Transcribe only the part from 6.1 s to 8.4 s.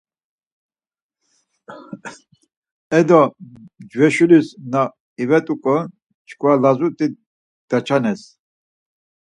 çkva lazut̆i daçanes.